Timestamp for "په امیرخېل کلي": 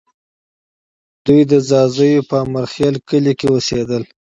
2.29-3.33